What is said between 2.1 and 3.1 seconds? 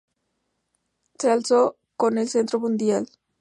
el cetro mundial.